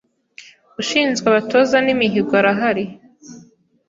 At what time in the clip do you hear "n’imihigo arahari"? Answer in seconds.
1.81-2.85